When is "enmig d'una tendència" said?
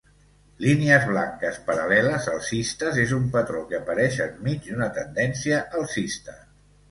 4.25-5.63